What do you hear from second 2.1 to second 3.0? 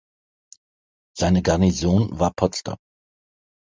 war Potsdam.